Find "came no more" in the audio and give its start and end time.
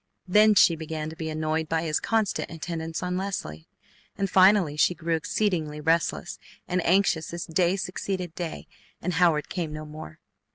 9.47-10.19